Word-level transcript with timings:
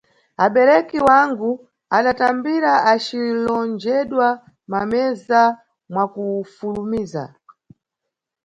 Abereki 0.45 0.97
wangu 1.07 1.49
adatambira 1.97 2.71
acilongedwa 2.93 4.27
mameza 4.71 5.41
mwakufulumiza. 5.91 7.23